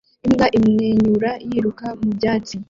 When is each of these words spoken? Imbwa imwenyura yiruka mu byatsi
Imbwa 0.27 0.45
imwenyura 0.57 1.29
yiruka 1.49 1.87
mu 1.99 2.09
byatsi 2.17 2.55